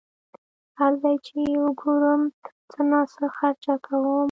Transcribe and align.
هر 0.79 0.91
ځای 1.01 1.15
چې 1.25 1.33
یې 1.47 1.55
وګورم 1.63 2.21
څه 2.71 2.79
ناڅه 2.91 3.25
خرچه 3.37 3.73
کوم. 3.85 4.17